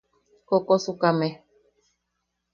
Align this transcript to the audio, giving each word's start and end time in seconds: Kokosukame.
Kokosukame. 0.47 1.29